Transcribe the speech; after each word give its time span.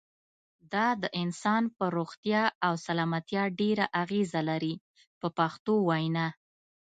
دا 0.73 0.87
د 1.01 1.03
انسان 1.21 1.63
پر 1.77 1.89
روغتیا 1.97 2.43
او 2.65 2.73
سلامتیا 2.87 3.43
ډېره 3.59 3.85
اغیزه 4.03 4.41
لري 4.49 4.75
په 5.19 5.27
پښتو 5.37 5.73
وینا. 5.87 6.27